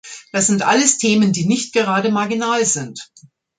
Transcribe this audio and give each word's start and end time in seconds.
Das 0.31 0.47
sind 0.47 0.63
alles 0.63 0.97
Themen, 0.97 1.31
die 1.31 1.45
nicht 1.45 1.73
gerade 1.75 2.09
marginal 2.09 2.65
sind. 2.65 3.11